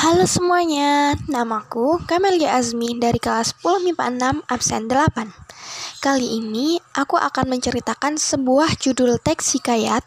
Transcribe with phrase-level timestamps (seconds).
[0.00, 4.08] Halo semuanya, namaku Kamelia Azmi dari kelas 10 MIPA
[4.40, 5.28] 6 absen 8.
[6.00, 10.00] Kali ini aku akan menceritakan sebuah judul teks hikayat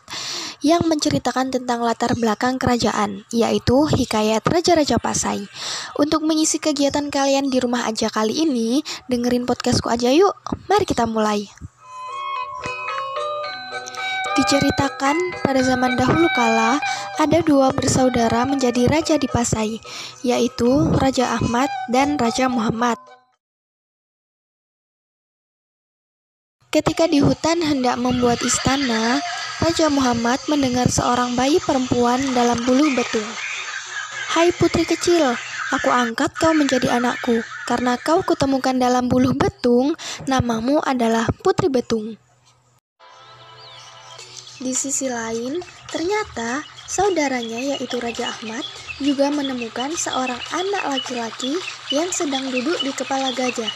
[0.66, 5.46] yang menceritakan tentang latar belakang kerajaan, yaitu Hikayat Raja-Raja Pasai.
[6.02, 8.82] Untuk mengisi kegiatan kalian di rumah aja kali ini,
[9.14, 10.34] dengerin podcastku aja yuk.
[10.74, 11.46] Mari kita mulai.
[14.44, 16.76] Diceritakan pada zaman dahulu kala,
[17.16, 19.80] ada dua bersaudara menjadi raja di Pasai,
[20.20, 20.68] yaitu
[21.00, 23.00] Raja Ahmad dan Raja Muhammad.
[26.76, 29.24] Ketika di hutan hendak membuat istana,
[29.64, 33.32] Raja Muhammad mendengar seorang bayi perempuan dalam bulu betung.
[34.36, 35.40] Hai putri kecil,
[35.72, 39.96] aku angkat kau menjadi anakku, karena kau kutemukan dalam bulu betung,
[40.28, 42.20] namamu adalah Putri Betung.
[44.64, 45.60] Di sisi lain,
[45.92, 48.64] ternyata saudaranya yaitu Raja Ahmad
[49.04, 51.52] juga menemukan seorang anak laki-laki
[51.92, 53.68] yang sedang duduk di kepala gajah.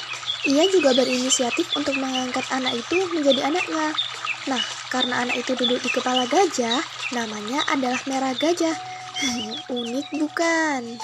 [0.48, 3.92] Ia juga berinisiatif untuk mengangkat anak itu menjadi anaknya.
[4.48, 6.80] Nah, karena anak itu duduk di kepala gajah,
[7.12, 8.76] namanya adalah Merah Gajah.
[9.76, 10.96] Unik bukan?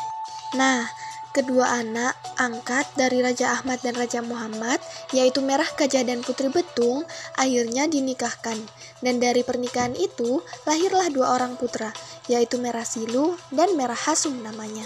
[0.55, 0.87] Nah,
[1.33, 4.77] Kedua anak angkat dari Raja Ahmad dan Raja Muhammad,
[5.09, 7.01] yaitu Merah Gajah dan Putri Betung,
[7.41, 8.61] akhirnya dinikahkan.
[9.01, 11.89] Dan dari pernikahan itu, lahirlah dua orang putra,
[12.29, 14.85] yaitu Merah Silu dan Merah Hasum namanya.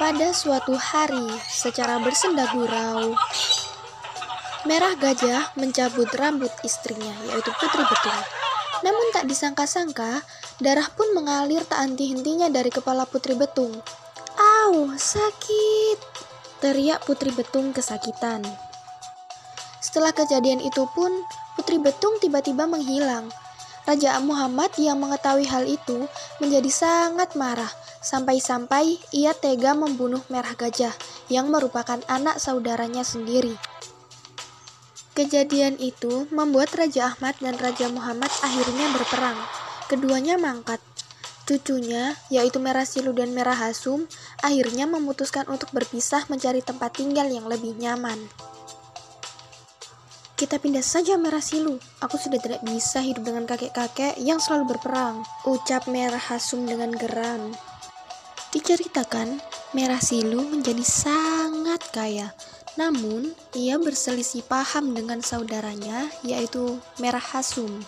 [0.00, 3.12] Pada suatu hari, secara bersenda gurau,
[4.64, 8.20] Merah Gajah mencabut rambut istrinya, yaitu Putri Betung.
[8.80, 10.24] Namun tak disangka-sangka,
[10.56, 13.76] darah pun mengalir tak henti-hentinya dari kepala Putri Betung.
[14.66, 15.94] Au, sakit!
[16.58, 18.42] Teriak Putri Betung kesakitan.
[19.78, 21.22] Setelah kejadian itu pun,
[21.54, 23.30] Putri Betung tiba-tiba menghilang.
[23.86, 26.10] Raja Muhammad yang mengetahui hal itu
[26.42, 27.70] menjadi sangat marah,
[28.02, 30.98] sampai-sampai ia tega membunuh Merah Gajah
[31.30, 33.54] yang merupakan anak saudaranya sendiri.
[35.14, 39.38] Kejadian itu membuat Raja Ahmad dan Raja Muhammad akhirnya berperang.
[39.86, 40.82] Keduanya mangkat.
[41.46, 44.10] Cucunya, yaitu Merah Silu dan Merah Hasum,
[44.42, 48.18] akhirnya memutuskan untuk berpisah mencari tempat tinggal yang lebih nyaman.
[50.34, 51.78] Kita pindah saja Merah Silu.
[52.02, 55.22] Aku sudah tidak bisa hidup dengan kakek-kakek yang selalu berperang.
[55.46, 57.54] Ucap Merah Hasum dengan geram.
[58.50, 59.38] Diceritakan,
[59.70, 62.34] Merah Silu menjadi sangat kaya.
[62.74, 67.86] Namun, ia berselisih paham dengan saudaranya, yaitu Merah Hasum.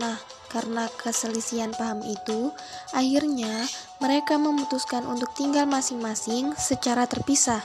[0.00, 0.18] Nah,
[0.50, 2.50] karena keselisihan paham itu,
[2.90, 3.64] akhirnya
[4.02, 7.62] mereka memutuskan untuk tinggal masing-masing secara terpisah.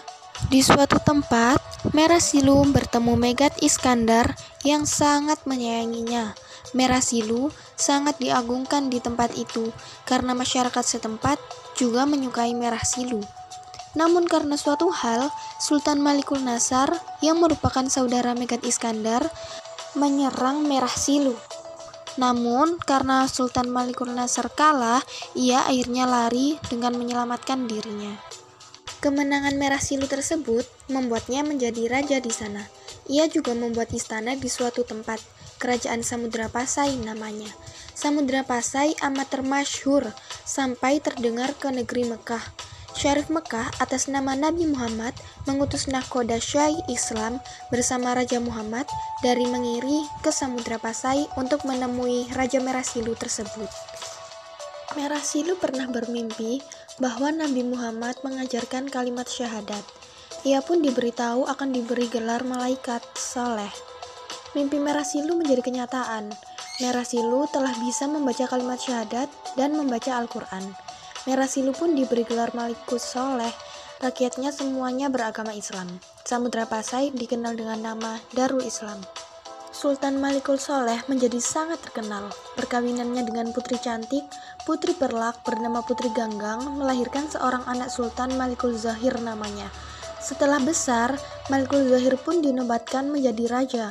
[0.47, 1.57] Di suatu tempat,
[1.95, 4.37] Merah Silu bertemu Megat Iskandar
[4.67, 6.37] yang sangat menyayanginya.
[6.75, 9.71] Merah Silu sangat diagungkan di tempat itu
[10.03, 11.39] karena masyarakat setempat
[11.79, 13.23] juga menyukai Merah Silu.
[13.95, 15.31] Namun karena suatu hal,
[15.63, 16.91] Sultan Malikul Nasar
[17.23, 19.23] yang merupakan saudara Megat Iskandar
[19.95, 21.39] menyerang Merah Silu.
[22.15, 25.03] Namun, karena Sultan Malikul Nasar kalah,
[25.35, 28.15] ia akhirnya lari dengan menyelamatkan dirinya.
[29.03, 32.65] Kemenangan Merah Silu tersebut membuatnya menjadi raja di sana.
[33.05, 35.21] Ia juga membuat istana di suatu tempat,
[35.61, 37.51] kerajaan Samudra Pasai namanya.
[37.93, 40.09] Samudra Pasai amat termasyhur
[40.41, 42.64] sampai terdengar ke negeri Mekah.
[43.05, 45.13] Syarif Mekah atas nama Nabi Muhammad
[45.45, 47.37] mengutus nahkoda Syai Islam
[47.69, 48.89] bersama Raja Muhammad
[49.21, 53.69] dari mengiri ke Samudra Pasai untuk menemui Raja Merah Silu tersebut.
[54.97, 56.65] Merah Silu pernah bermimpi
[56.97, 59.85] bahwa Nabi Muhammad mengajarkan kalimat syahadat.
[60.41, 63.69] Ia pun diberitahu akan diberi gelar malaikat soleh.
[64.57, 66.33] Mimpi Merah Silu menjadi kenyataan.
[66.81, 70.73] Merah Silu telah bisa membaca kalimat syahadat dan membaca Al-Quran.
[71.25, 73.49] Merah Silu pun diberi gelar Malikus Soleh.
[73.97, 75.89] Rakyatnya semuanya beragama Islam.
[76.21, 79.01] Samudra Pasai dikenal dengan nama Darul Islam.
[79.75, 82.29] Sultan Malikul Soleh menjadi sangat terkenal.
[82.53, 84.21] Perkawinannya dengan putri cantik,
[84.69, 89.67] putri perlak bernama Putri Ganggang, melahirkan seorang anak Sultan Malikul Zahir namanya.
[90.21, 91.17] Setelah besar,
[91.49, 93.85] Malikul Zahir pun dinobatkan menjadi raja.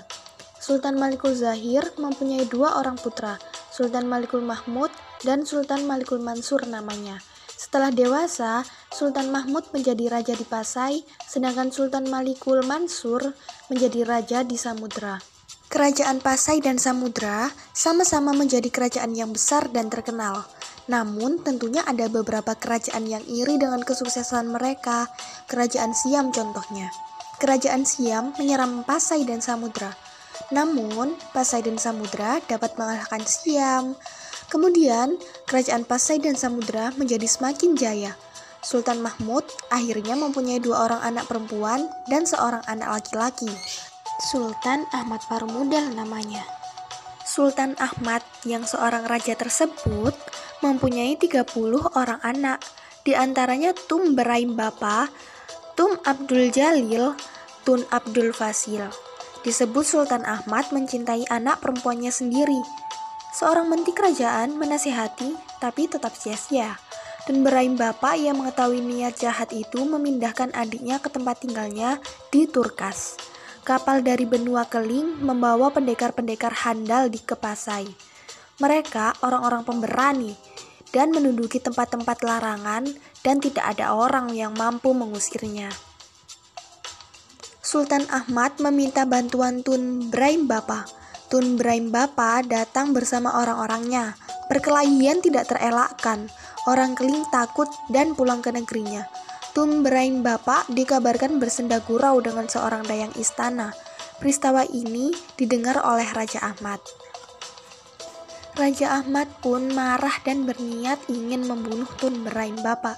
[0.56, 3.36] Sultan Malikul Zahir mempunyai dua orang putra,
[3.68, 4.88] Sultan Malikul Mahmud
[5.20, 7.20] dan Sultan Malikul Mansur namanya.
[7.74, 8.62] Setelah dewasa,
[8.94, 13.34] Sultan Mahmud menjadi raja di Pasai, sedangkan Sultan Malikul Mansur
[13.66, 15.18] menjadi raja di Samudra.
[15.74, 20.46] Kerajaan Pasai dan Samudra sama-sama menjadi kerajaan yang besar dan terkenal.
[20.86, 25.10] Namun, tentunya ada beberapa kerajaan yang iri dengan kesuksesan mereka.
[25.50, 26.94] Kerajaan Siam contohnya.
[27.42, 29.90] Kerajaan Siam menyerang Pasai dan Samudra.
[30.54, 33.98] Namun, Pasai dan Samudra dapat mengalahkan Siam.
[34.52, 35.16] Kemudian,
[35.48, 38.12] kerajaan Pasai dan Samudra menjadi semakin jaya.
[38.64, 43.52] Sultan Mahmud akhirnya mempunyai dua orang anak perempuan dan seorang anak laki-laki.
[44.32, 46.40] Sultan Ahmad Farmudal namanya.
[47.28, 50.16] Sultan Ahmad yang seorang raja tersebut
[50.64, 51.44] mempunyai 30
[51.92, 52.64] orang anak,
[53.04, 55.12] di antaranya Tum Beraim Bapa,
[55.76, 57.12] Tum Abdul Jalil,
[57.68, 58.88] Tun Abdul Fasil.
[59.44, 62.64] Disebut Sultan Ahmad mencintai anak perempuannya sendiri.
[63.34, 66.78] Seorang menteri kerajaan menasihati, tapi tetap sia-sia.
[67.26, 71.98] Dan Beraim Bapak yang mengetahui niat jahat itu memindahkan adiknya ke tempat tinggalnya
[72.30, 73.18] di Turkas.
[73.66, 77.90] Kapal dari benua Keling membawa pendekar-pendekar handal di Kepasai.
[78.62, 80.38] Mereka orang-orang pemberani
[80.94, 82.86] dan menduduki tempat-tempat larangan
[83.26, 85.74] dan tidak ada orang yang mampu mengusirnya.
[87.64, 90.86] Sultan Ahmad meminta bantuan Tun Braim Bapa.
[91.32, 94.14] Tun Braim Bapa datang bersama orang-orangnya.
[94.46, 96.28] Perkelahian tidak terelakkan.
[96.68, 99.08] Orang Keling takut dan pulang ke negerinya.
[99.56, 103.72] Tun Braim Bapa dikabarkan bersenda gurau dengan seorang dayang istana.
[104.20, 106.80] Peristiwa ini didengar oleh Raja Ahmad.
[108.54, 112.94] Raja Ahmad pun marah dan berniat ingin membunuh Tun Braim Bapa.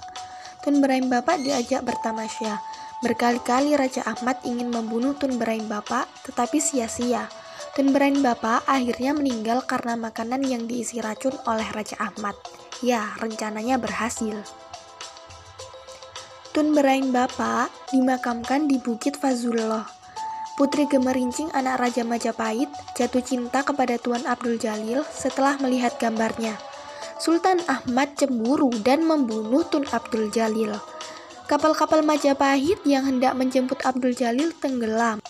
[0.66, 2.58] Tun Braim Bapa diajak bertamasya.
[3.04, 7.28] Berkali-kali Raja Ahmad ingin membunuh Tun Berain Bapak, tetapi sia-sia.
[7.76, 12.32] Tun Berain Bapak akhirnya meninggal karena makanan yang diisi racun oleh Raja Ahmad.
[12.80, 14.32] Ya, rencananya berhasil.
[16.56, 19.84] Tun Berain Bapak dimakamkan di Bukit Fazullah.
[20.56, 26.56] Putri Gemerincing anak Raja Majapahit jatuh cinta kepada Tuan Abdul Jalil setelah melihat gambarnya.
[27.20, 30.72] Sultan Ahmad cemburu dan membunuh Tun Abdul Jalil.
[31.44, 35.20] Kapal-kapal Majapahit yang hendak menjemput Abdul Jalil tenggelam.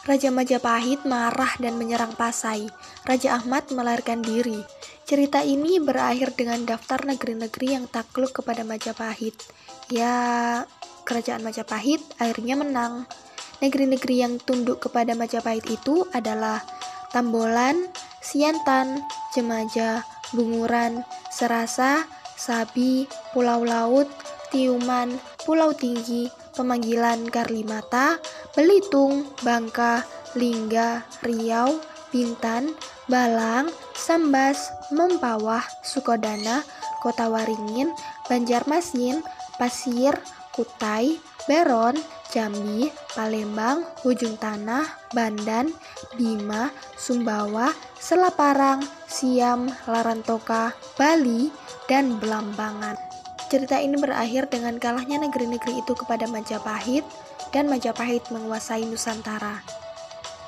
[0.00, 2.72] Raja Majapahit marah dan menyerang Pasai.
[3.04, 4.64] Raja Ahmad melarikan diri.
[5.04, 9.36] Cerita ini berakhir dengan daftar negeri-negeri yang takluk kepada Majapahit.
[9.92, 10.64] Ya,
[11.04, 13.04] kerajaan Majapahit akhirnya menang.
[13.60, 16.64] Negeri-negeri yang tunduk kepada Majapahit itu adalah
[17.12, 17.92] Tambolan,
[18.24, 19.04] Siantan,
[19.36, 20.00] Jemaja,
[20.32, 22.08] Bunguran, Serasa,
[22.40, 23.04] Sabi,
[23.36, 24.08] Pulau Laut,
[24.48, 28.18] Tiuman, Pulau Tinggi, Pemanggilan Karlimata,
[28.54, 30.02] Belitung, Bangka,
[30.34, 32.74] Lingga, Riau, Bintan,
[33.06, 36.62] Balang, Sambas, Mempawah, Sukodana,
[37.02, 37.90] Kota Waringin,
[38.30, 39.22] Banjarmasin,
[39.58, 40.14] Pasir,
[40.54, 41.98] Kutai, Beron,
[42.30, 45.74] Jambi, Palembang, Ujung Tanah, Bandan,
[46.14, 51.50] Bima, Sumbawa, Selaparang, Siam, Larantoka, Bali,
[51.90, 53.09] dan Belambangan.
[53.50, 57.02] Cerita ini berakhir dengan kalahnya negeri-negeri itu kepada Majapahit
[57.50, 59.79] dan Majapahit menguasai Nusantara.